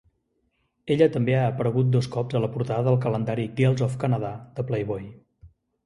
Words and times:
Ella 0.95 1.07
també 1.15 1.35
ha 1.41 1.43
aparegut 1.51 1.91
dos 1.97 2.09
cops 2.17 2.39
a 2.39 2.43
la 2.47 2.51
portada 2.57 2.87
del 2.91 2.99
calendari 3.07 3.47
Girls 3.63 3.87
of 3.91 4.03
Canada 4.07 4.37
de 4.59 4.71
Playboy. 4.73 5.11